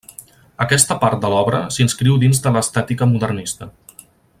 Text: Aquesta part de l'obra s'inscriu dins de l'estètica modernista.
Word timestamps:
Aquesta 0.63 0.97
part 1.03 1.19
de 1.25 1.31
l'obra 1.33 1.59
s'inscriu 1.77 2.19
dins 2.25 2.43
de 2.47 2.57
l'estètica 2.57 3.13
modernista. 3.15 3.73